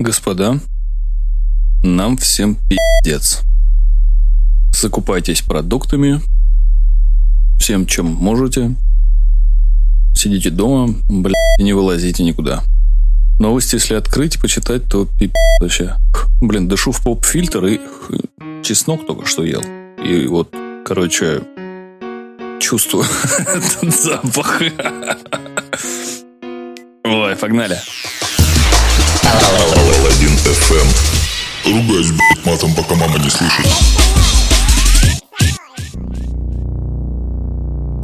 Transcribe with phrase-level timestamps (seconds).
[0.00, 0.58] Господа,
[1.82, 3.42] нам всем пиздец.
[4.72, 6.22] Закупайтесь продуктами,
[7.58, 8.76] всем, чем можете.
[10.14, 12.64] Сидите дома, блядь, и не вылазите никуда.
[13.38, 15.98] Новости, если открыть и почитать, то пипец вообще.
[16.40, 17.78] Блин, дышу в поп-фильтр и
[18.64, 19.62] чеснок только что ел.
[20.02, 20.54] И вот,
[20.86, 21.42] короче,
[22.58, 23.04] чувствую
[23.38, 24.62] этот запах.
[27.04, 27.78] Ой, погнали.
[29.32, 30.88] Алладин FM.
[31.64, 33.66] Ругаюсь, блядь, матом, пока мама не слышит.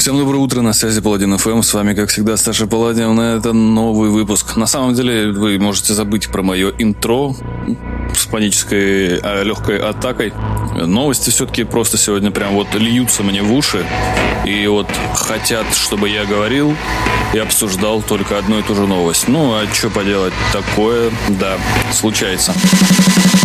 [0.07, 4.09] Всем доброе утро, на связи Паладин ФМ, с вами, как всегда, Саша Паладин, это новый
[4.09, 4.55] выпуск.
[4.55, 7.35] На самом деле, вы можете забыть про мое интро
[8.17, 10.33] с панической а, легкой атакой.
[10.81, 13.85] Новости все-таки просто сегодня прям вот льются мне в уши,
[14.45, 16.77] и вот хотят, чтобы я говорил
[17.35, 19.27] и обсуждал только одну и ту же новость.
[19.27, 21.57] Ну, а что поделать, такое, да,
[21.91, 22.55] случается.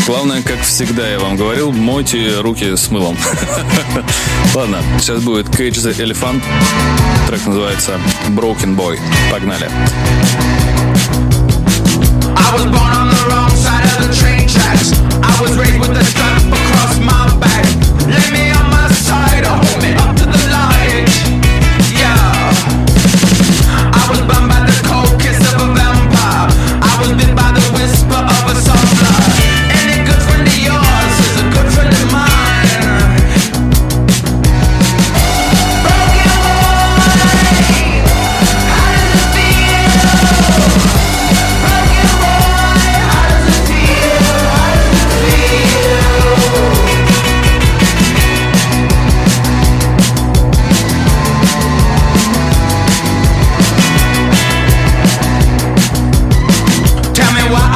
[0.06, 3.18] Главное, как всегда я вам говорил, мойте руки с мылом.
[4.56, 6.44] Ладно, сейчас будет Cage the Elephant.
[7.28, 8.00] Трек называется
[8.30, 9.00] Broken Boy.
[9.32, 9.70] Погнали.
[12.36, 13.51] I was born on the wrong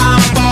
[0.07, 0.44] I'm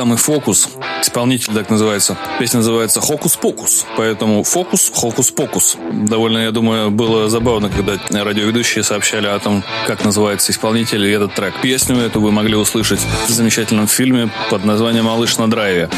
[0.00, 0.70] самый фокус.
[1.02, 2.16] Исполнитель так называется.
[2.38, 3.84] Песня называется «Хокус-покус».
[3.98, 5.76] Поэтому фокус, хокус-покус.
[5.92, 11.34] Довольно, я думаю, было забавно, когда радиоведущие сообщали о том, как называется исполнитель и этот
[11.34, 11.52] трек.
[11.60, 15.90] Песню эту вы могли услышать в замечательном фильме под названием «Малыш на драйве».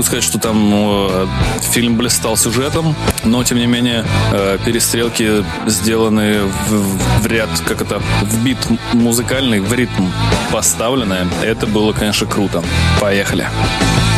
[0.00, 1.26] Могу сказать, что там э,
[1.60, 7.98] фильм блистал сюжетом, но тем не менее э, перестрелки сделаны в, в ряд, как это,
[8.22, 8.56] в бит
[8.94, 10.06] музыкальный, в ритм
[10.50, 11.28] поставлены.
[11.42, 12.62] Это было, конечно, круто.
[12.98, 13.44] Поехали.
[13.44, 14.09] Bum,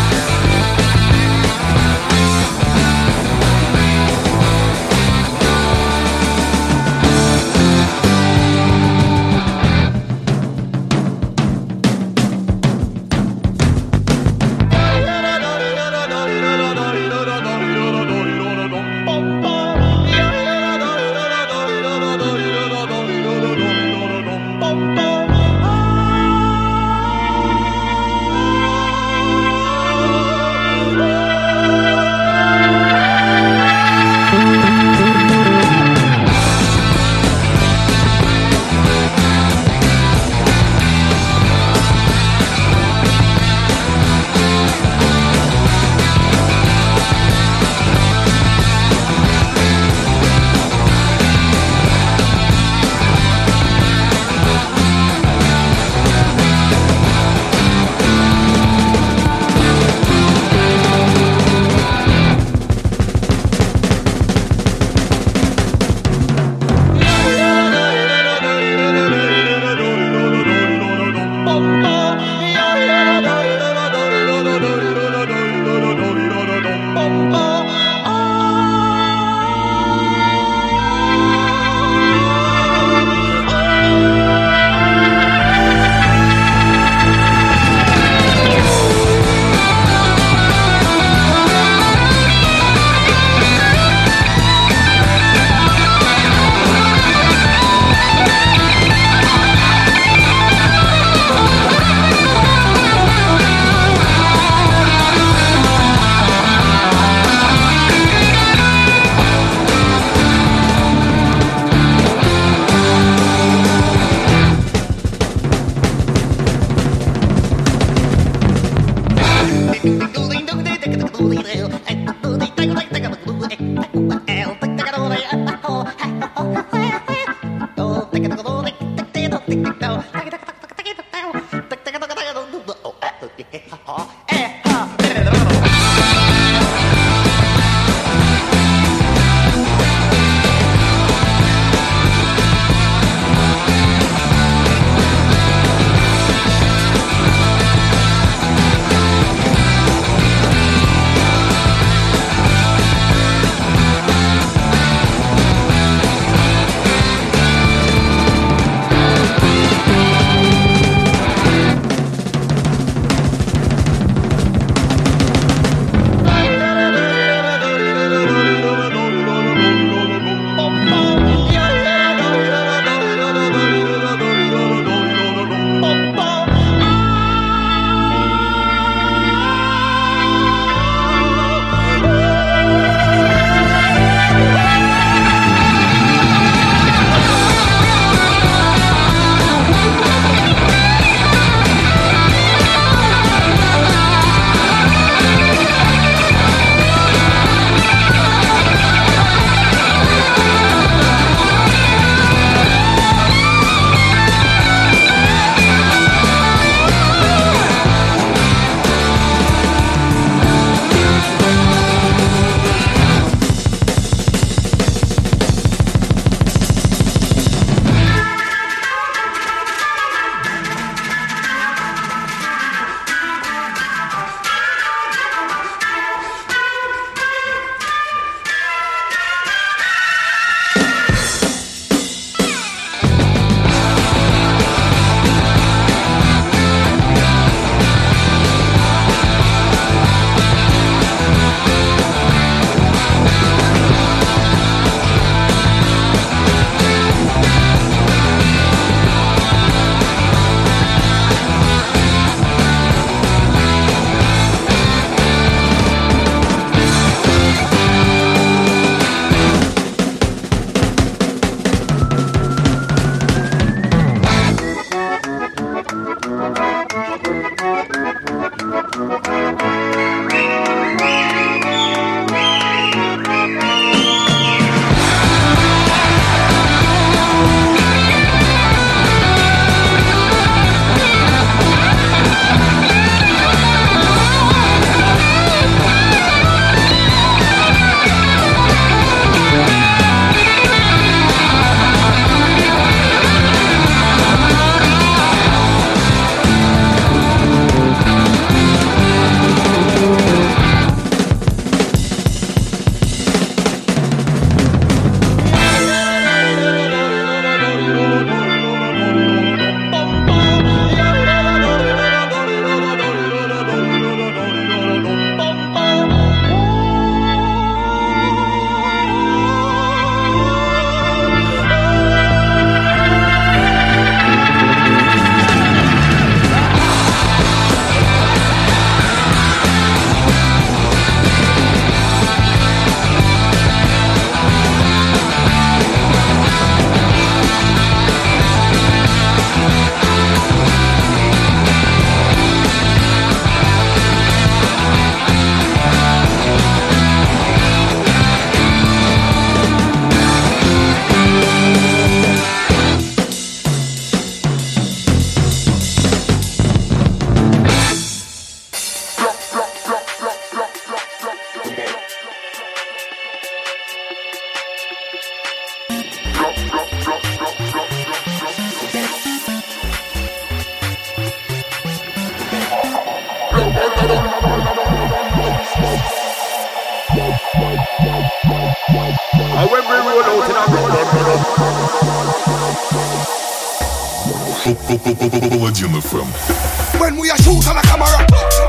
[386.99, 388.07] When we are shoot on a camera,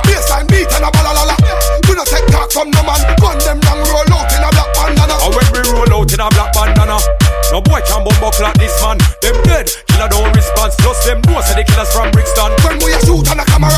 [0.04, 1.38] baseline beat and a balalala.
[1.84, 3.00] Do not take talk from no man.
[3.20, 5.16] Gun them down, roll out in a black bandana.
[5.24, 7.13] And when we roll out in a black bandana
[7.54, 8.98] no boy can bumbo clock this man.
[9.22, 10.74] Them dead, killer don't response.
[10.82, 12.50] Plus them know say the killers from Brixton.
[12.66, 13.78] When we a shoot on a camera,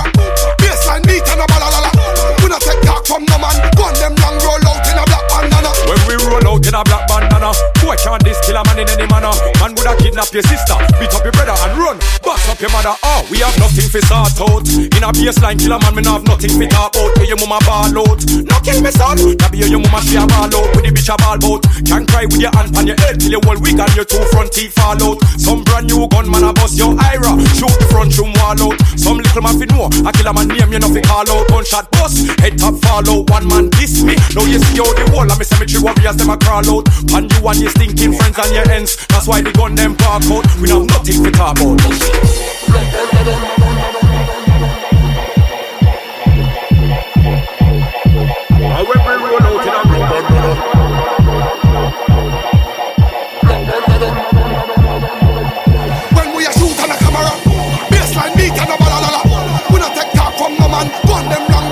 [0.64, 1.92] baseline beat and a balalala.
[2.40, 3.60] We no take talk from no man.
[3.76, 5.76] Gun them long roll out in a black bandana.
[5.92, 7.52] When we roll out in a black bandana,
[7.84, 9.36] boy can't this kill a man in any manner.
[9.60, 12.96] Man woulda kidnap your sister, beat up your brother and run, box up your mother.
[13.04, 14.64] Oh, we have nothing for sort out.
[14.72, 17.12] In a baseline kill a man, me no have nothing for talk out.
[17.20, 19.20] Where your mama ball out, no kill me son.
[19.36, 21.68] That be your mama she a ball out with the bitch a ball bout.
[21.84, 24.22] Can't cry with your hand on your head till your whole wig and your two
[24.30, 25.18] front teeth fall out.
[25.42, 28.78] Some brand new gun man a bust your ira, shoot the front room wall out.
[28.94, 31.50] Some little man fi know, a kill a man name you know fi call out.
[31.50, 33.30] Gunshot bust, head top fall out.
[33.34, 36.30] One man diss me, now you see how the whole of me cemetery warriors them
[36.30, 36.86] a crawl out.
[37.18, 40.24] And you and your stinking friends and your ends, that's why the gun them park
[40.30, 40.46] out.
[40.62, 41.82] We have nothing to talk about.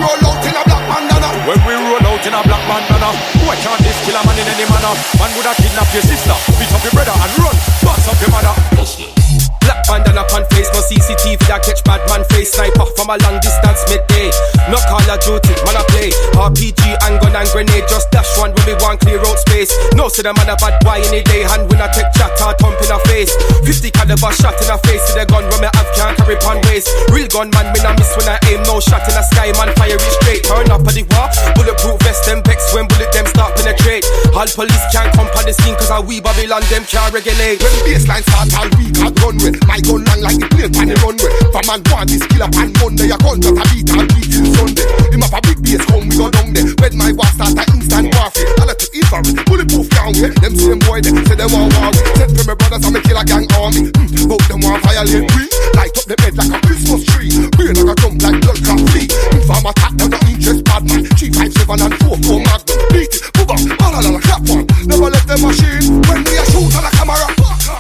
[0.04, 1.30] Roll out in a black bandana.
[1.48, 4.48] when we roll out in a black bandana, boy can't this kill a man in
[4.52, 4.94] any manner.
[5.20, 9.23] Man woulda kidnap your sister, beat up your brother and run, box up your mother.
[9.64, 12.52] Black bandana pan face, no CCTV that catch bad man face.
[12.52, 14.28] Sniper from a long distance midday.
[14.68, 16.12] No call of duty, man I play.
[16.36, 19.72] RPG and gun and grenade, just dash one when we want clear out space.
[19.96, 22.52] No say the man a bad boy any day, hand when I take chat or
[22.60, 23.32] thump in a face.
[23.64, 26.60] 50 caliber shot in a face to the gun when me have can't carry pan
[26.68, 26.92] waist.
[27.16, 29.72] Real gun man, me nah miss when I aim, no shot in the sky, man
[29.80, 30.44] fire it straight.
[30.44, 34.04] Turn up at the war, bulletproof vest them vex when bullet them start penetrate.
[34.36, 37.64] All police can't come on the scene cause a we Babylon them can't regulate.
[37.64, 40.96] When baseline start all week at runway My gun long like the plane on the
[41.04, 41.32] runway.
[41.54, 44.46] From man want this killer pan Monday A gun just a beat all week till
[44.54, 44.86] Sunday.
[45.14, 46.68] Him have a big base come we go down there.
[46.82, 50.54] When my war start a instant warfare I let to infrared bulletproof down way Them
[50.58, 53.24] same boy they say they want war Sent for my brothers I me kill a
[53.26, 53.90] gang army.
[53.94, 55.44] Mm, Both them want violate we
[55.78, 57.32] Light up the bed like a Christmas tree.
[57.58, 61.02] Brain like a jump like blood clot flea Inform attack them no interest bad man.
[61.18, 62.78] 357 and 4 4 magnum.
[62.94, 66.02] Beat it, move up, all alala clap one Never let the machine.
[66.10, 67.28] When we a shoot on a camera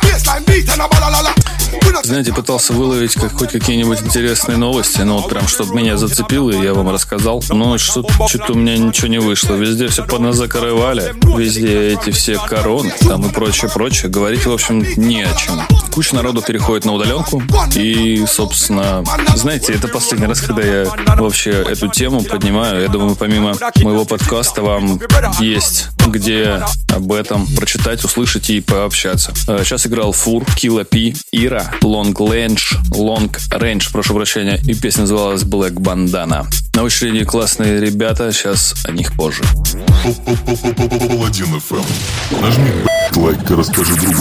[0.05, 1.52] Baseline beat and a not
[2.03, 6.61] Знаете, пытался выловить как, хоть какие-нибудь интересные новости, но вот прям, чтобы меня зацепило, и
[6.61, 7.43] я вам рассказал.
[7.49, 9.55] Но что-то, что-то у меня ничего не вышло.
[9.55, 14.11] Везде все поназакрывали, везде эти все короны, там и прочее, прочее.
[14.11, 15.61] Говорить, в общем, не о чем.
[15.91, 17.41] Куча народу переходит на удаленку,
[17.75, 19.03] и, собственно,
[19.35, 20.85] знаете, это последний раз, когда я
[21.17, 22.81] вообще эту тему поднимаю.
[22.81, 24.99] Я думаю, помимо моего подкаста вам
[25.39, 26.61] есть где
[26.93, 29.33] об этом прочитать, услышать и пообщаться.
[29.47, 35.01] Э, Сейчас играл Фур, Килла Пи, Ира, Long Range, Long Range, прошу прощения, и песня
[35.01, 36.45] называлась Black Bandana.
[36.75, 39.43] На очереди классные ребята, сейчас о них позже.
[41.53, 42.41] FM.
[42.41, 42.71] Нажми
[43.15, 44.17] лайк и расскажи другу.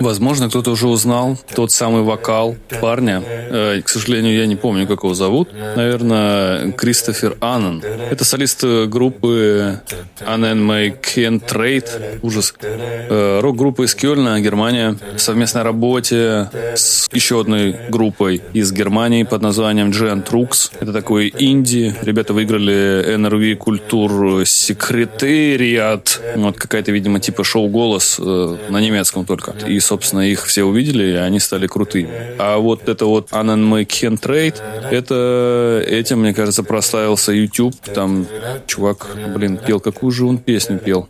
[0.00, 3.22] Возможно, кто-то уже узнал тот самый вокал парня.
[3.56, 5.48] Э, К сожалению, я не помню, как его зовут.
[5.76, 7.82] Наверное, Кристофер Аннен.
[8.10, 9.80] Это солист э, группы
[10.20, 12.20] Annen May Can Trade.
[12.22, 12.54] Ужас.
[12.60, 14.96] Э, Рок-группа из Кёльна, Германия.
[15.16, 20.72] В совместной работе с еще одной группой из Германии под названием Giant Rooks.
[20.78, 21.94] Это такой инди.
[22.02, 26.20] Ребята выиграли NRV Культур Секретариат.
[26.36, 29.54] Вот какая-то, видимо, типа шоу «Голос» э, на немецком только.
[29.66, 32.10] И, собственно, их все увидели, и они стали крутыми.
[32.38, 34.56] А вот это вот Annen May Can Trade,
[34.90, 37.74] это этим, мне кажется, прославился YouTube.
[37.94, 38.26] Там
[38.66, 41.08] чувак, блин, пел, какую же он песню пел.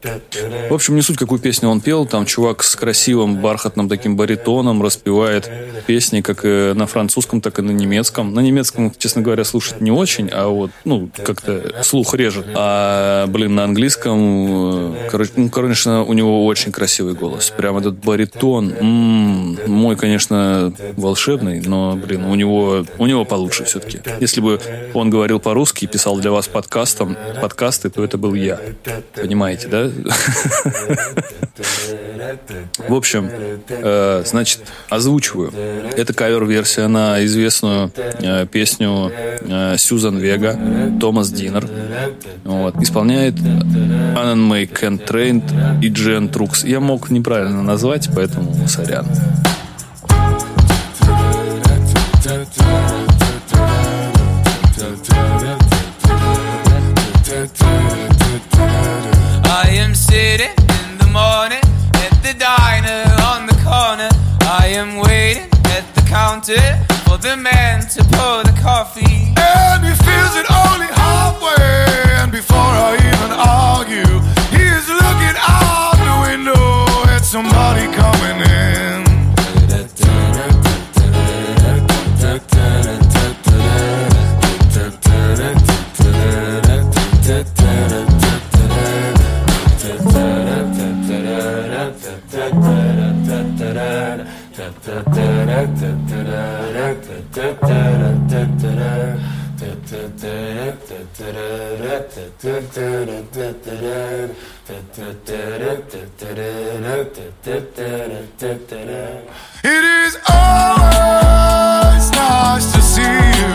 [0.71, 2.07] В общем, не суть, какую песню он пел.
[2.07, 5.51] Там чувак с красивым бархатным таким баритоном распевает
[5.87, 8.35] песни как и на французском, так и на немецком.
[8.35, 12.47] На немецком, честно говоря, слушать не очень, а вот, ну, как-то слух режет.
[12.55, 17.53] А, блин, на английском, э, короче, ну, конечно, у него очень красивый голос.
[17.57, 18.73] Прям этот баритон.
[18.73, 24.01] м-м, мой, конечно, волшебный, но, блин, у него, у него получше все-таки.
[24.21, 24.61] Если бы
[24.95, 28.61] он говорил по-русски и писал для вас подкастом, подкасты, то это был я.
[29.15, 29.91] Понимаете, да?
[32.89, 33.31] В общем,
[33.69, 35.53] э, значит, озвучиваю.
[35.97, 40.59] Это кавер-версия на известную э, песню э, Сьюзан Вега,
[41.01, 41.69] Tom's Diner.
[42.45, 42.77] Вот.
[42.83, 45.45] Исполняет AnnenMayKantereit
[45.83, 46.65] и Giant Rooks.
[46.65, 49.07] Я мог неправильно назвать, поэтому сорян.
[52.29, 52.33] I
[59.71, 61.63] am sitting in the morning
[61.95, 64.09] at the diner on the corner.
[64.43, 66.59] I am waiting at the counter
[67.07, 69.33] for the man to pour the coffee.
[69.39, 71.79] And he feels it only halfway.
[72.19, 74.36] And before I even argue,
[109.65, 113.53] It is always nice to see you.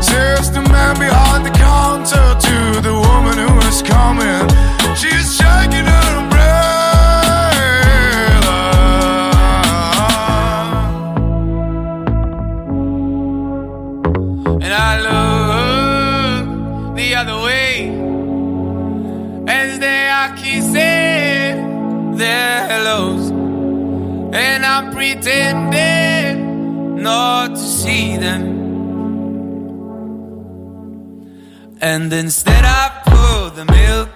[0.00, 4.46] Says the man behind the counter to the woman who is coming.
[4.94, 5.89] She's shaking.
[27.10, 28.42] not to see them.
[31.92, 34.10] And instead, I pour the milk.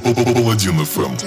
[0.00, 1.18] Паладин FM.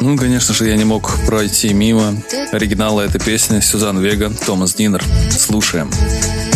[0.00, 2.14] Ну, конечно же, я не мог пройти мимо
[2.52, 5.04] оригинала этой песни Сюзан Вега, Томас Динер.
[5.30, 5.90] Слушаем.
[5.92, 6.55] Слушаем.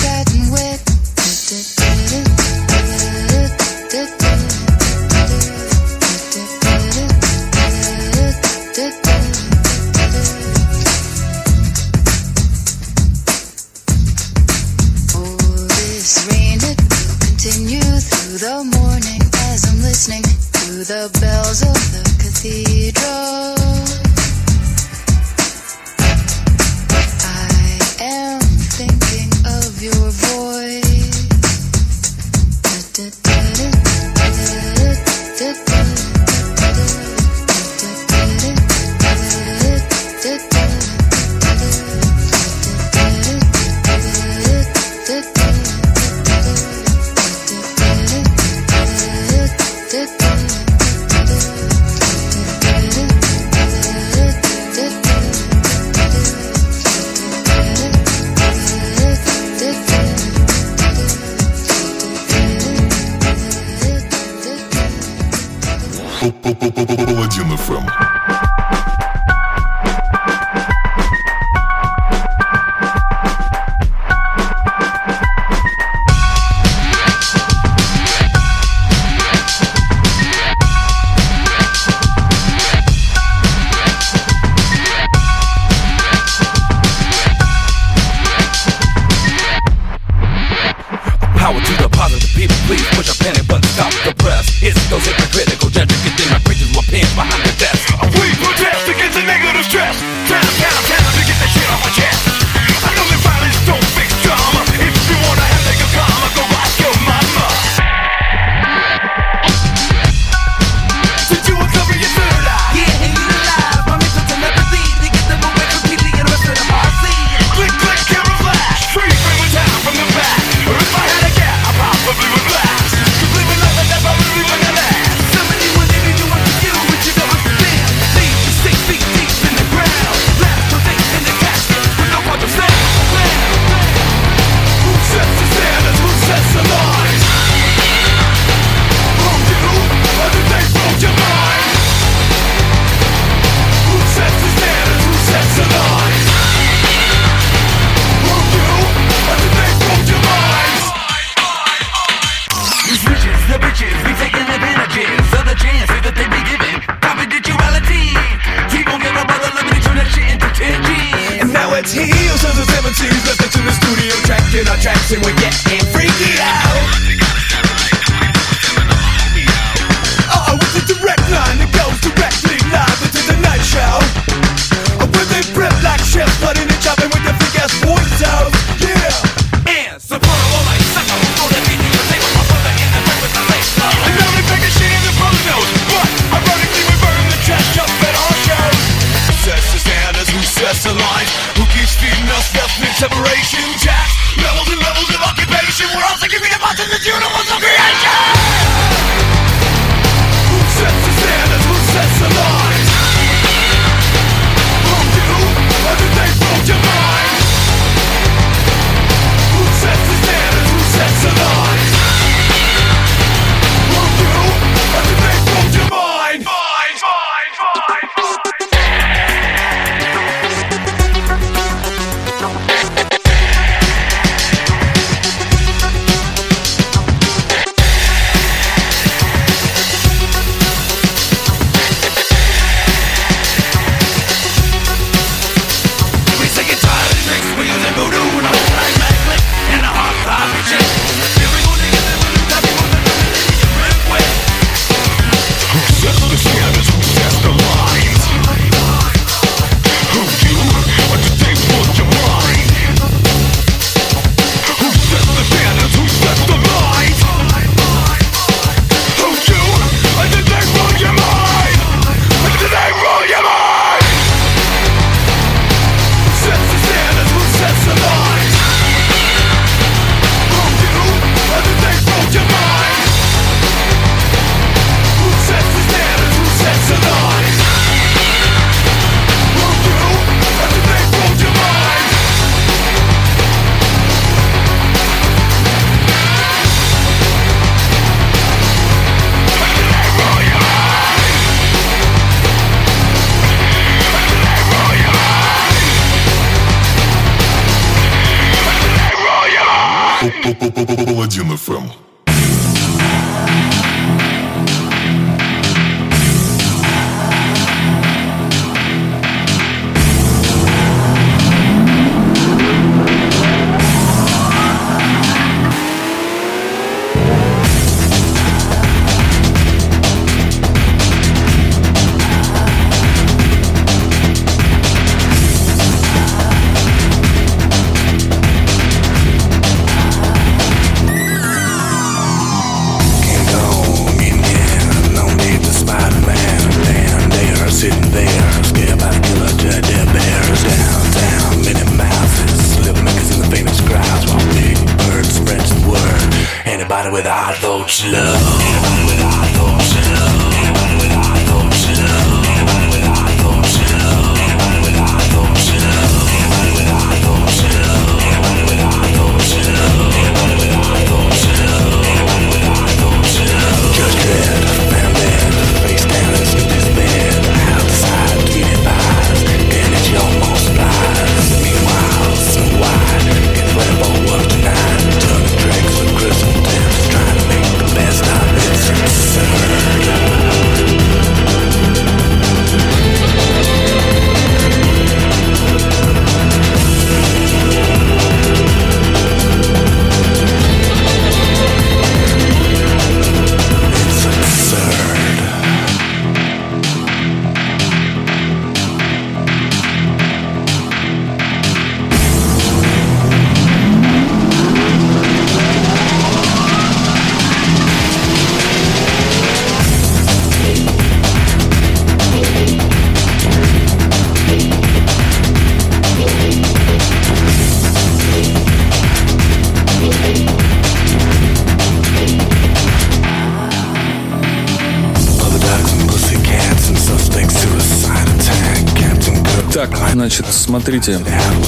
[430.81, 431.60] смотрите.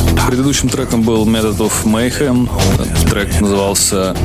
[0.63, 2.49] Предыдущим треком был Method of Mayhem.
[3.09, 4.15] Трек назывался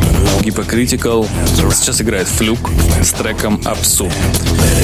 [0.43, 1.27] Hypocritical.
[1.75, 2.71] Сейчас играет Флюк
[3.03, 4.09] с треком Апсу.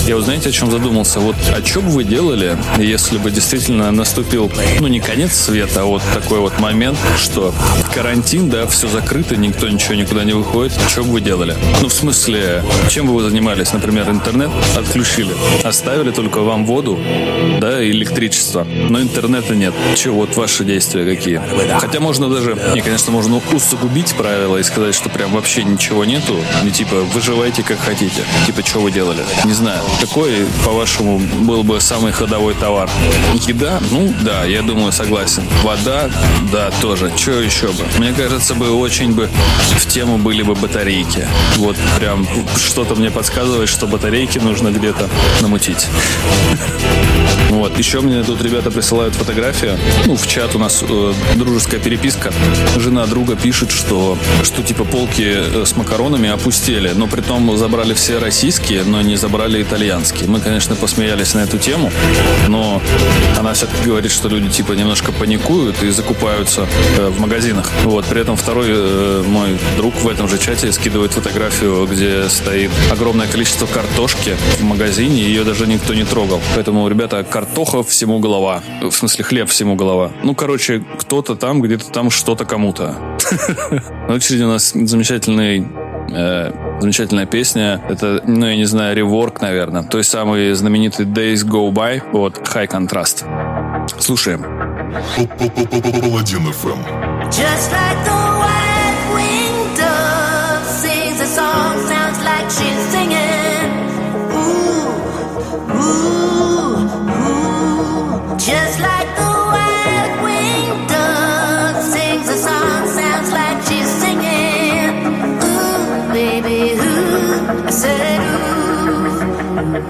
[0.07, 1.21] Я вот знаете, о чем задумался?
[1.21, 5.85] Вот о чем бы вы делали, если бы действительно наступил, ну, не конец света, а
[5.85, 7.55] вот такой вот момент, что
[7.95, 10.73] карантин, да, все закрыто, никто ничего никуда не выходит.
[10.89, 11.57] Что бы вы делали?
[11.81, 13.73] Ну, в смысле, чем бы вы занимались?
[13.73, 16.99] Например, интернет отключили, оставили только вам воду,
[17.61, 19.73] да, и электричество, но интернета нет.
[19.95, 21.44] Че, вот ваши действия какие?
[21.81, 26.37] Хотя можно даже, не, конечно, можно усугубить правила и сказать, что прям вообще ничего нету,
[26.63, 28.23] не типа выживайте как хотите.
[28.47, 29.23] Типа, что вы делали?
[29.45, 29.81] Не знаю.
[30.01, 32.89] Какой, по-вашему, был бы самый ходовой товар?
[33.47, 33.81] Еда?
[33.91, 35.45] Ну, да, я думаю, согласен.
[35.63, 36.11] Вода?
[36.53, 37.11] Да, тоже.
[37.17, 37.85] Что еще бы?
[37.99, 39.29] Мне кажется, бы очень бы
[39.79, 41.27] в тему были бы батарейки.
[41.57, 42.27] Вот прям
[42.57, 45.09] что-то мне подсказывает, что батарейки нужно где-то
[45.41, 45.87] намутить.
[47.51, 47.79] Вот.
[47.79, 49.79] Еще мне тут ребята присылают фотографию.
[50.07, 52.33] Ну, в чат у нас э, дружеская переписка.
[52.77, 57.95] Жена друга пишет, что, что типа полки э, с макаронами опустели, но при том забрали
[57.95, 60.29] все российские, но не забрали итальянские.
[60.29, 61.91] Мы, конечно, посмеялись на эту тему,
[62.49, 62.81] но
[63.39, 66.67] она все-таки говорит, что люди типа немножко паникуют и закупаются
[66.99, 67.71] э, в магазинах.
[67.85, 68.05] Вот.
[68.07, 73.27] При этом второй э, мой друг в этом же чате скидывает фотографию, где стоит огромное
[73.27, 76.41] количество картошки в магазине, ее даже никто не трогал.
[76.55, 78.63] Поэтому, ребята, картоха всему голова.
[78.83, 80.13] В смысле, хлеб всему голова.
[80.23, 80.85] Ну, короче,
[81.25, 82.95] кто-то там, где-то там что-то кому-то.
[84.09, 85.67] На очереди у нас замечательный
[86.11, 87.83] э, замечательная песня.
[87.89, 89.83] Это, ну, я не знаю, реворк, наверное.
[89.83, 93.25] Той самый знаменитый Days Go By от High Contrast.
[93.99, 94.45] Слушаем.
[97.31, 98.24] Just like the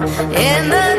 [0.02, 0.93] in the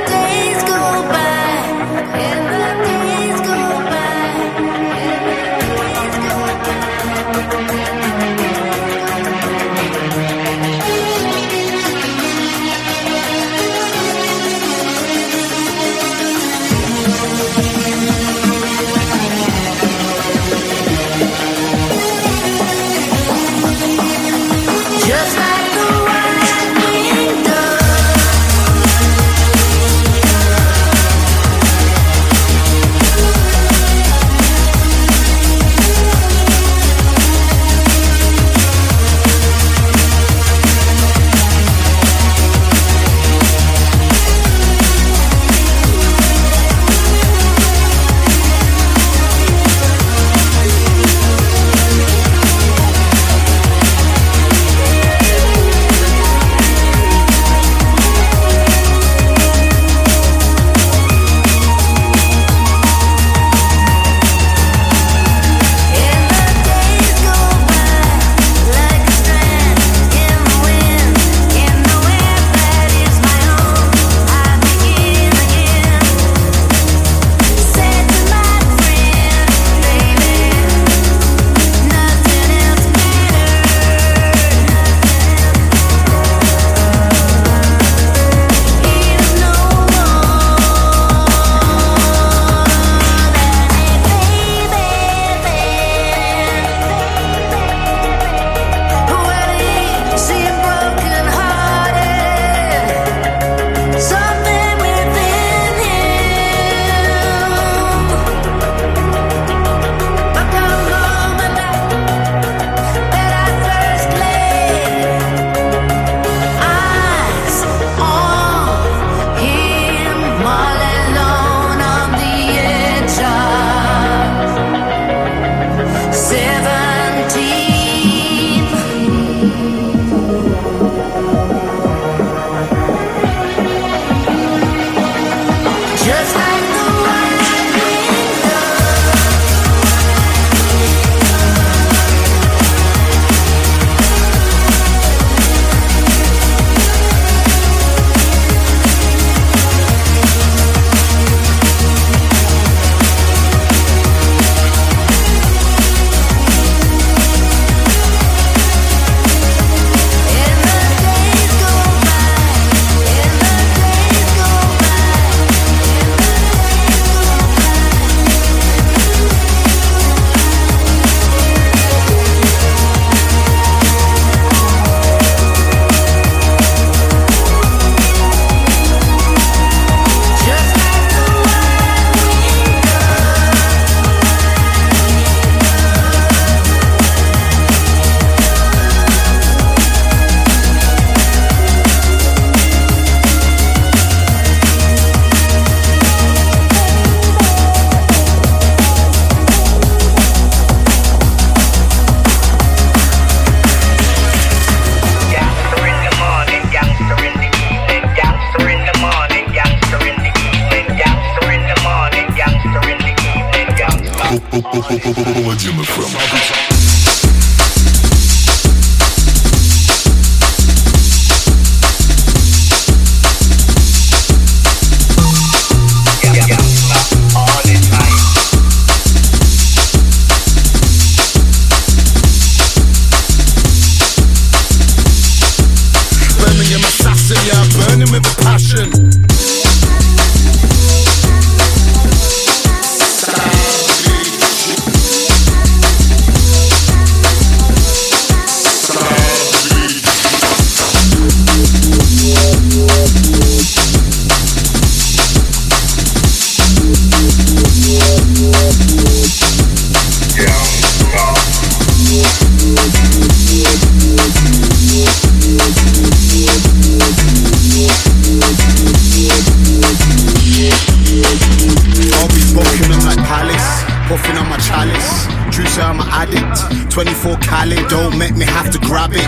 [274.85, 275.51] my.
[275.51, 276.91] True say I'm an addict.
[276.91, 279.27] 24 Cali, don't make me have to grab it.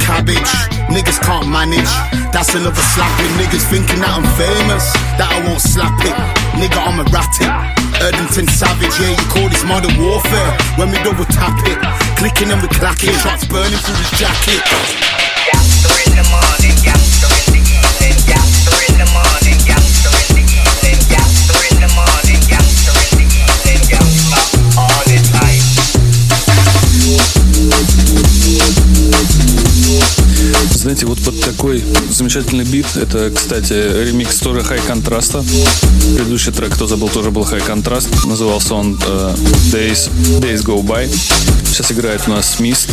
[0.00, 0.52] Cabbage,
[0.90, 1.92] niggas can't manage.
[2.32, 3.32] That's another slapping.
[3.38, 4.84] Niggas thinking that I'm famous,
[5.18, 6.16] that I won't slap it.
[6.58, 7.50] Nigga, I'm erratic.
[8.02, 10.52] Erdington Savage, yeah, you call this modern warfare.
[10.76, 11.78] When we double tap it,
[12.18, 15.12] clicking and we clacking, shots burning through his jacket.
[30.74, 35.44] Знаете, вот под такой замечательный бит, это, кстати, ремикс тоже High контраста.
[36.16, 38.08] Предыдущий трек, кто забыл, тоже был High контраст.
[38.24, 39.34] Назывался он э,
[39.72, 40.10] Days,
[40.40, 41.08] Days Go By.
[41.66, 42.88] Сейчас играет у нас Mist.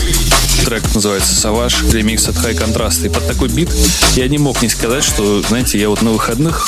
[0.65, 3.07] Трек называется Savage, ремикс от High контраста.
[3.07, 3.69] И под такой бит
[4.15, 6.67] я не мог не сказать, что, знаете, я вот на выходных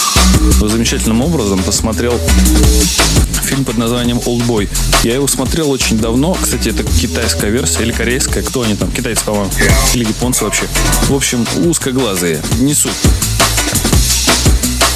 [0.60, 2.20] замечательным образом посмотрел
[3.52, 4.70] фильм под названием Boy.
[5.04, 6.38] Я его смотрел очень давно.
[6.42, 8.44] Кстати, это китайская версия или корейская.
[8.44, 8.90] Кто они там?
[8.92, 9.52] Китайцы, по-моему.
[9.94, 10.64] Или японцы вообще.
[11.10, 12.42] В общем, узкоглазые.
[12.60, 12.94] Не суть.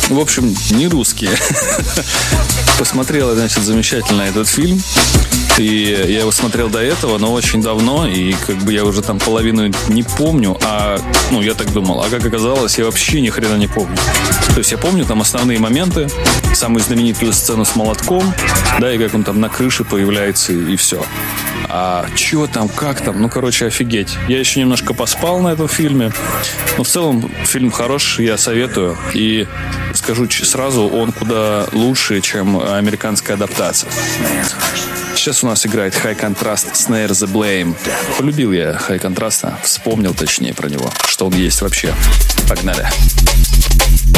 [0.08, 1.32] В общем, не русские.
[2.80, 4.82] Посмотрел, значит, замечательно этот фильм.
[5.58, 9.20] И я его смотрел до этого, но очень давно, и как бы я уже там
[9.20, 10.98] половину не помню, а,
[11.32, 13.96] ну, я так думал, а как оказалось, я вообще ни хрена не помню.
[14.50, 16.10] То есть я помню там основные моменты,
[16.54, 18.34] самую знаменитую сцену с молотком,
[18.80, 21.02] да, и как он там на крыше появляется, и, и все.
[21.70, 24.18] А чё там, как там, ну, короче, офигеть.
[24.28, 26.12] Я еще немножко поспал на этом фильме,
[26.78, 29.48] но в целом фильм хорош, я советую, и
[30.06, 33.90] скажу сразу, он куда лучше, чем американская адаптация.
[35.16, 37.76] Сейчас у нас играет High Contrast Snare The Blame.
[38.16, 41.92] Полюбил я High Contrast, вспомнил точнее про него, что он есть вообще.
[42.48, 42.88] Погнали.
[42.88, 44.15] Thank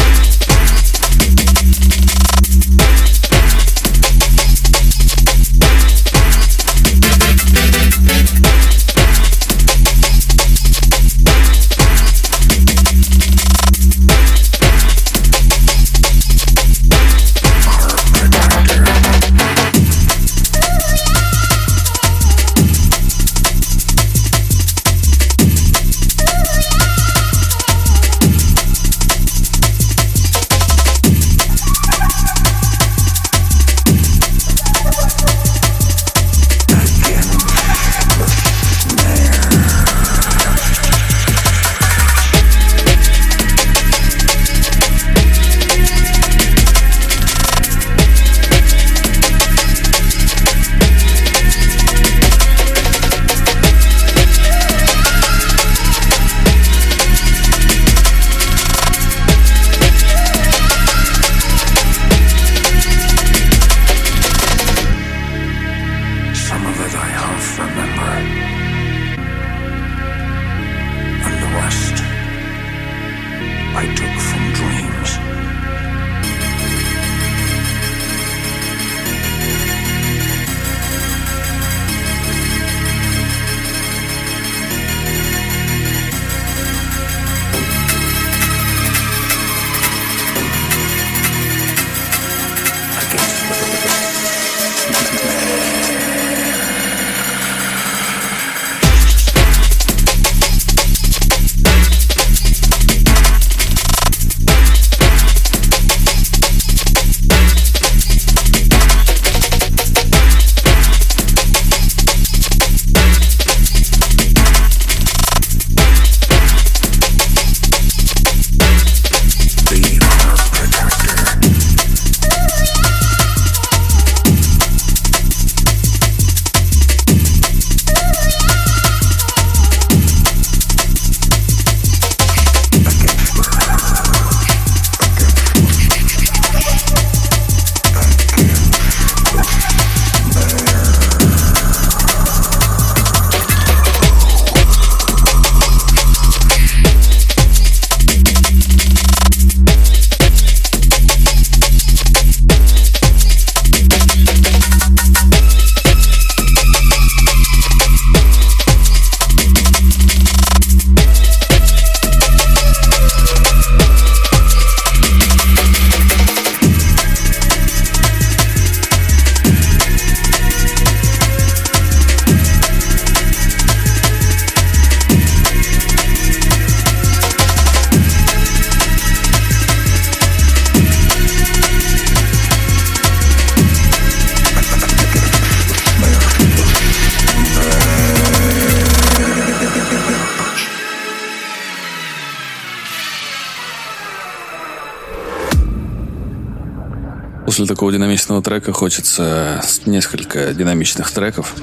[197.58, 201.56] После такого динамичного трека хочется несколько динамичных треков.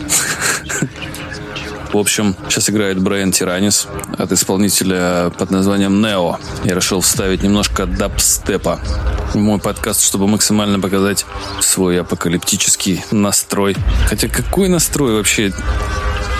[1.93, 3.87] В общем, сейчас играет Брайан Тиранис
[4.19, 6.39] от исполнителя под названием Нео.
[6.65, 8.81] Я решил вставить немножко дабстепа
[9.33, 11.27] в мой подкаст, чтобы максимально показать
[11.61, 13.77] свой апокалиптический настрой.
[14.09, 15.53] Хотя какой настрой вообще?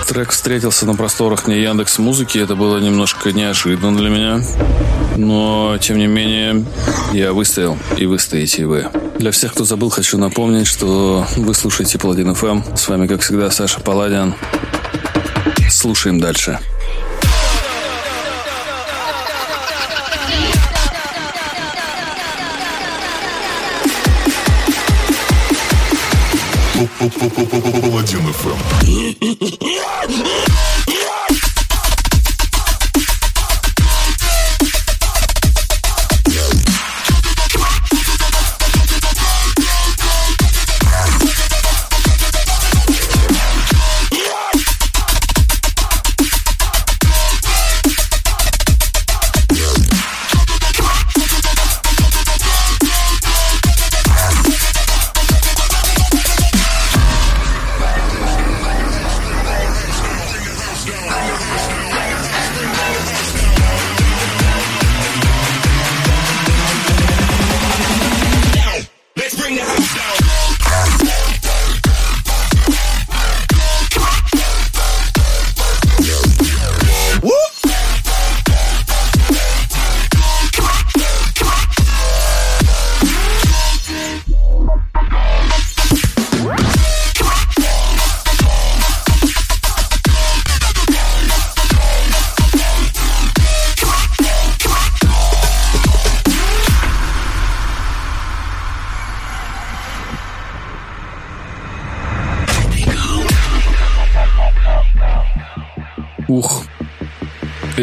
[0.05, 4.41] Трек встретился на просторах не Яндекс Музыки, это было немножко неожиданно для меня.
[5.15, 6.65] Но, тем не менее,
[7.13, 8.91] я выстоял, и выстоите вы.
[9.15, 12.75] Для всех, кто забыл, хочу напомнить, что вы слушаете Паладин ФМ.
[12.75, 14.35] С вами, как всегда, Саша Паладин.
[15.69, 16.59] Слушаем дальше.
[27.81, 28.59] Паладин ФМ.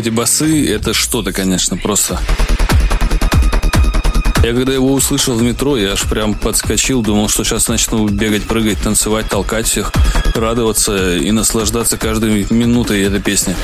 [0.03, 2.21] Эти басы, это что-то, конечно, просто.
[4.43, 8.43] Я когда его услышал в метро, я аж прям подскочил, думал, что сейчас начну бегать,
[8.43, 9.93] прыгать, танцевать, толкать всех,
[10.35, 13.55] радоваться и наслаждаться каждой минутой этой песни.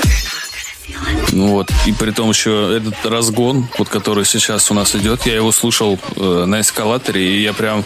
[1.32, 5.34] Ну вот, и при том еще этот разгон, вот который сейчас у нас идет, я
[5.34, 7.84] его слушал э, на эскалаторе, и я прям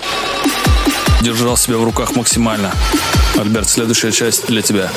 [1.22, 2.70] держал себя в руках максимально.
[3.38, 4.92] Альберт, следующая часть для тебя.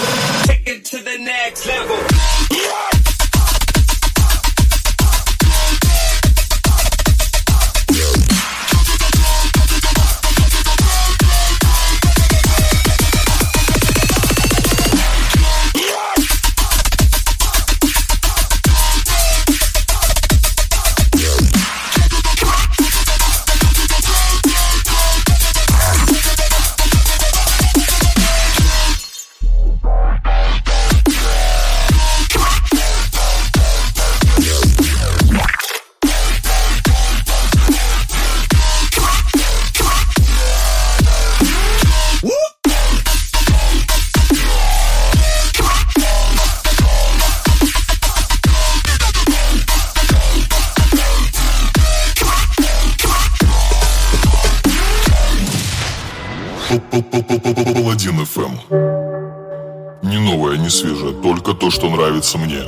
[62.16, 62.62] Нравится мне.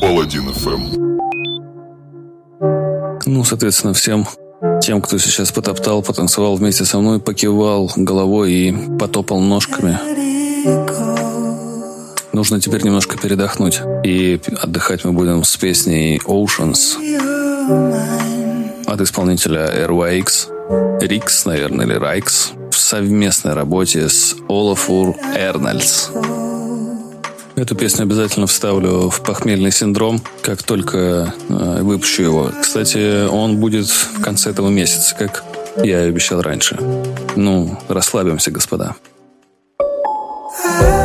[0.00, 0.82] Паладин ФМ.
[3.26, 4.26] Ну, соответственно, всем
[4.80, 9.98] тем, кто сейчас потоптал, потанцевал вместе со мной, покивал головой и потопал ножками.
[12.32, 13.80] Нужно теперь немножко передохнуть.
[14.04, 16.96] И отдыхать мы будем с песней Oceans
[18.86, 21.00] от исполнителя RYX.
[21.00, 26.10] Рикс, наверное, или Райкс в совместной работе с Олафур Эрнальдс.
[27.54, 32.50] Эту песню обязательно вставлю в похмельный синдром, как только э, выпущу его.
[32.60, 35.44] Кстати, он будет в конце этого месяца, как
[35.76, 36.78] я и обещал раньше.
[37.36, 38.96] Ну, расслабимся, господа.
[40.62, 41.01] Over.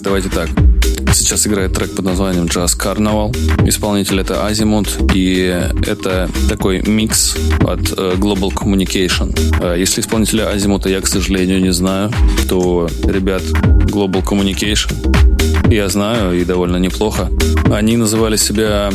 [0.00, 0.48] Э, давайте так.
[1.12, 3.34] Сейчас играет трек под названием Jazz Carnival.
[3.68, 4.88] Исполнитель это Азимут.
[5.14, 9.36] И это такой микс от э, Global Communication.
[9.60, 12.10] Э, если исполнителя Азимута я, к сожалению, не знаю,
[12.48, 14.92] то ребят Global Communication
[15.72, 17.30] я знаю и довольно неплохо.
[17.70, 18.90] Они называли себя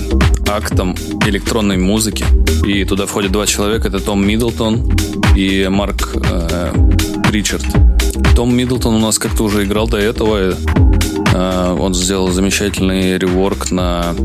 [0.48, 0.96] актом
[1.26, 2.26] электронной музыки.
[2.66, 3.88] И туда входят два человека.
[3.88, 4.92] Это Том Миддлтон
[5.36, 6.74] и Марк э,
[7.32, 7.66] Ричард.
[8.36, 10.56] Том Миддлтон у нас как-то уже играл до этого.
[11.36, 14.16] Э, Он сделал замечательный реворк на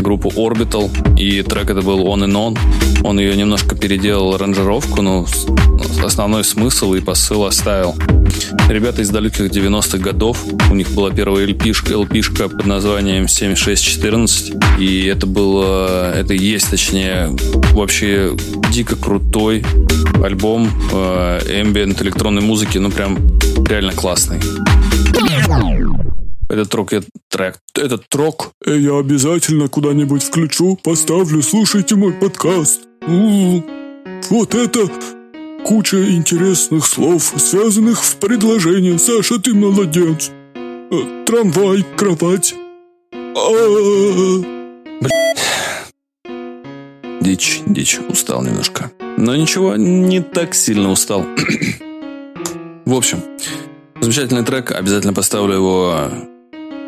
[0.00, 0.90] группу Orbital.
[1.18, 2.58] И трек это был On and On.
[3.04, 5.26] Он ее немножко переделал аранжировку, но
[6.04, 7.94] основной смысл и посыл оставил.
[8.68, 10.38] Ребята из далеких 90-х годов.
[10.70, 14.54] У них была первая LP-шка, LP-шка под названием 7614.
[14.78, 16.12] И это было...
[16.14, 17.30] Это есть, точнее,
[17.72, 18.36] вообще
[18.70, 19.64] дико крутой
[20.22, 22.78] альбом э, ambient электронной музыки.
[22.78, 23.18] Ну, прям
[23.66, 24.40] реально классный.
[26.52, 32.82] Этот трек, я- трек, этот трек Э, Я обязательно куда-нибудь включу, поставлю, слушайте мой подкаст.
[33.06, 34.86] Вот это
[35.64, 38.98] куча интересных слов, связанных в предложение.
[38.98, 40.30] Саша, ты молодец.
[40.54, 42.54] Э, Трамвай, кровать.
[43.14, 44.42] А,
[47.22, 48.92] Дичь, дичь, устал немножко.
[49.16, 51.24] Но ничего, не так сильно устал.
[52.84, 53.22] В общем,
[54.02, 56.10] замечательный трек, обязательно поставлю его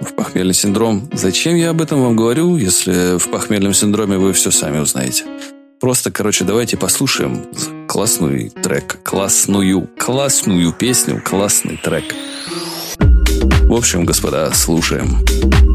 [0.05, 1.09] в похмельный синдром.
[1.13, 5.25] Зачем я об этом вам говорю, если в похмельном синдроме вы все сами узнаете?
[5.81, 7.47] Просто, короче, давайте послушаем
[7.89, 12.05] классный трек, классную, классную песню, классный трек.
[12.99, 15.74] В общем, господа, слушаем.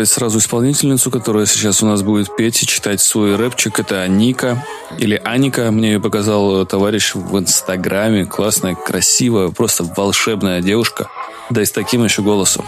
[0.00, 3.80] Представить сразу исполнительницу, которая сейчас у нас будет петь и читать свой рэпчик.
[3.80, 4.64] Это Ника
[4.98, 5.70] или Аника.
[5.70, 8.24] Мне ее показал товарищ в Инстаграме.
[8.24, 11.08] Классная, красивая, просто волшебная девушка.
[11.50, 12.64] Да и с таким еще голосом.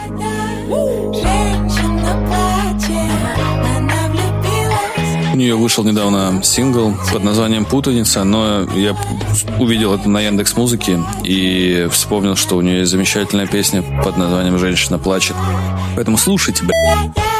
[5.32, 8.94] У нее вышел недавно сингл под названием «Путаница», но я
[9.58, 14.58] увидел это на Яндекс Музыке и вспомнил, что у нее есть замечательная песня под названием
[14.58, 15.36] «Женщина плачет».
[15.94, 17.31] Поэтому слушайте, блядь.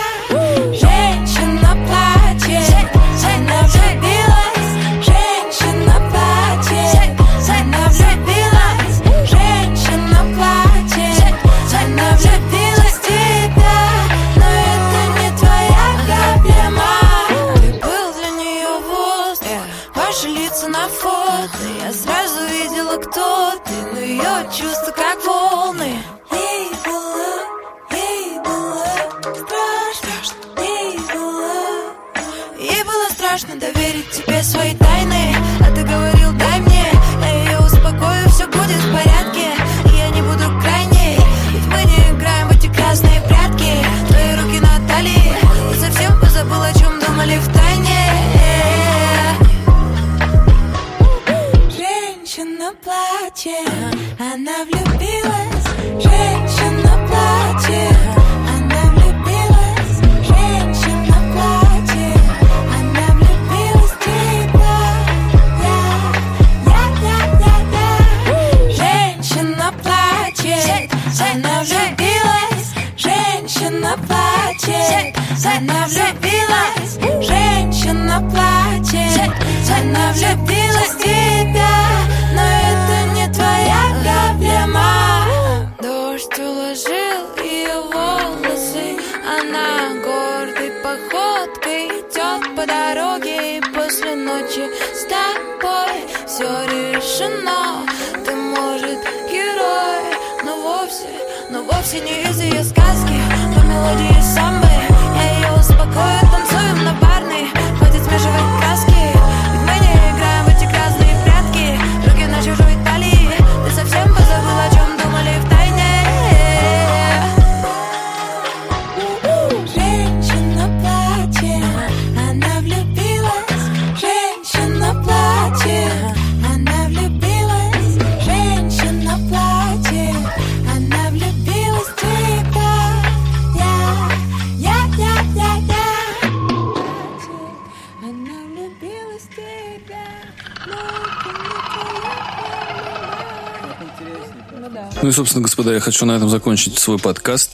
[145.13, 147.53] И, собственно, господа, я хочу на этом закончить свой подкаст.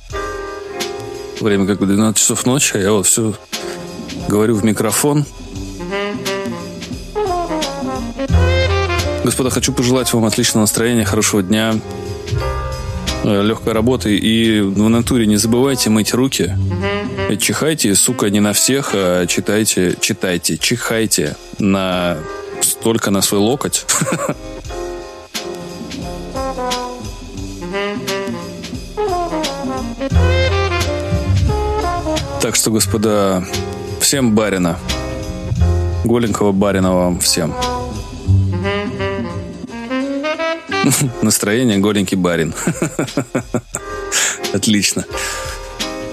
[1.40, 3.34] Время как бы 12 часов ночи, а я вот все
[4.28, 5.24] говорю в микрофон.
[9.24, 11.74] Господа, хочу пожелать вам отличного настроения, хорошего дня,
[13.24, 16.56] э, легкой работы и в натуре не забывайте мыть руки.
[17.40, 22.18] Чихайте, сука, не на всех, а читайте, читайте, чихайте на
[22.84, 23.84] только на свой локоть.
[32.48, 33.44] Так что, господа,
[34.00, 34.78] всем барина.
[36.06, 37.54] Голенького барина вам всем.
[41.20, 42.54] Настроение голенький барин.
[44.54, 45.04] Отлично.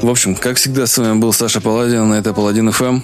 [0.02, 3.00] В общем, как всегда, с вами был Саша Паладин, это Паладин ФМ.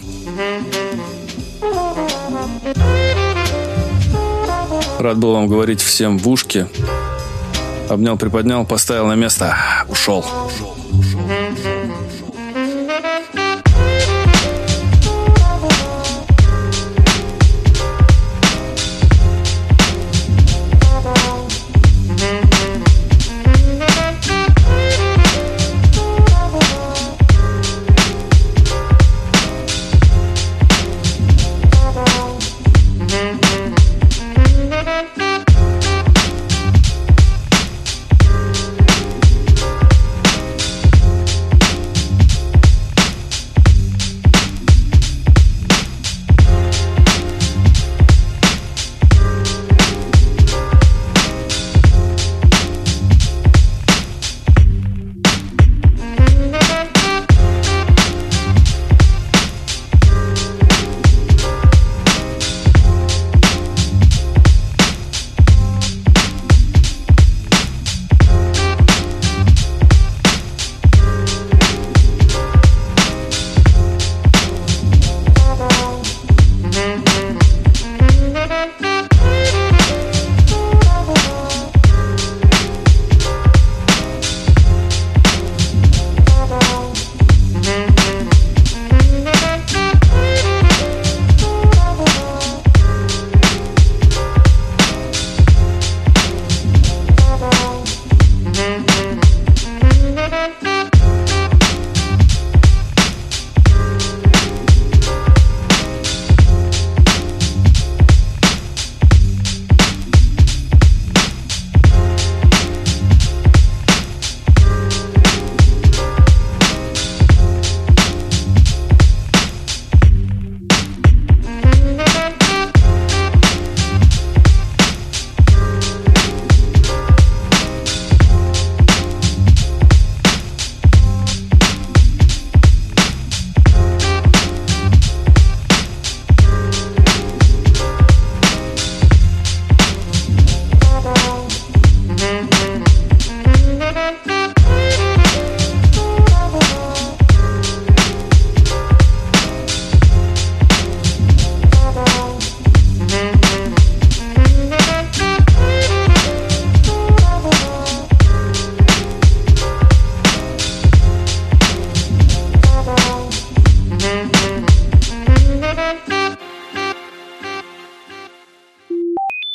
[4.99, 6.67] Рад был вам говорить всем в ушки.
[7.88, 9.55] Обнял, приподнял, поставил на место.
[9.88, 10.19] Ушел.
[10.19, 10.70] Ушел.